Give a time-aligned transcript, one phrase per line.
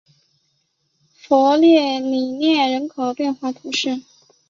[1.13, 1.99] 弗勒里
[2.31, 4.01] 涅人口变化图示